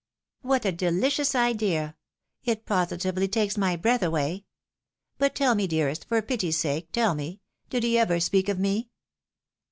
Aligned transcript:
""What 0.51 0.65
a 0.65 0.71
delicious 0.71 1.35
idea! 1.35 1.95
It 2.43 2.65
positively 2.65 3.27
takes 3.27 3.55
my 3.55 3.75
breath 3.75 4.01
away. 4.01 4.45
But 5.19 5.35
tell 5.35 5.53
me, 5.53 5.67
dearest, 5.67 6.05
for 6.05 6.19
pity's 6.23 6.57
sake, 6.57 6.91
tell 6.91 7.13
me, 7.13 7.39
did 7.69 7.83
he 7.83 7.99
ever 7.99 8.19
speak 8.19 8.49
of 8.49 8.57
me 8.57 8.89